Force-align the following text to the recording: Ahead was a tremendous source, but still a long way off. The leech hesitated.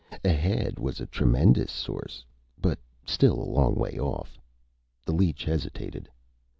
Ahead 0.25 0.79
was 0.79 0.99
a 0.99 1.05
tremendous 1.05 1.71
source, 1.71 2.25
but 2.59 2.79
still 3.05 3.35
a 3.39 3.45
long 3.45 3.75
way 3.75 3.99
off. 3.99 4.39
The 5.05 5.13
leech 5.13 5.43
hesitated. 5.43 6.09